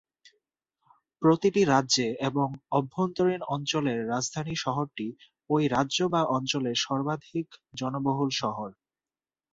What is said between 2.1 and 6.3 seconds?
এবং অভ্যন্তরীণ অঞ্চলের রাজধানী শহরটি ওই রাজ্য বা